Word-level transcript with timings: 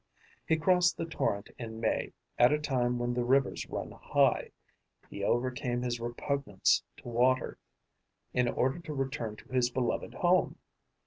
He 0.47 0.57
crossed 0.57 0.97
the 0.97 1.05
torrent 1.05 1.51
in 1.59 1.79
May, 1.79 2.13
at 2.39 2.51
a 2.51 2.57
time 2.57 2.97
when 2.97 3.13
the 3.13 3.23
rivers 3.23 3.69
run 3.69 3.91
high; 3.91 4.49
he 5.11 5.23
overcame 5.23 5.83
his 5.83 5.99
repugnance 5.99 6.81
to 6.97 7.07
water 7.07 7.59
in 8.33 8.47
order 8.47 8.79
to 8.79 8.95
return 8.95 9.35
to 9.35 9.49
his 9.53 9.69
beloved 9.69 10.15
home. 10.15 10.57